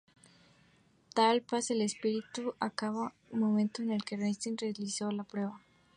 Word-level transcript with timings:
Tal 1.13 1.41
paz 1.43 1.67
de 1.67 1.83
espíritu 1.85 2.55
acabó 2.59 3.11
en 3.29 3.33
el 3.35 3.39
momento 3.41 3.83
en 3.83 3.99
que 3.99 4.17
Raistlin 4.17 4.57
realizó 4.57 5.11
la 5.11 5.25
prueba. 5.25 5.61